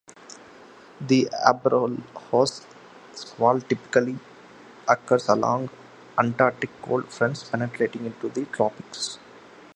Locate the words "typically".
3.61-4.17